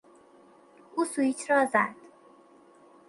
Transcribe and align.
او 0.95 1.05
سویچ 1.05 1.51
را 1.51 1.65
زد. 1.65 1.95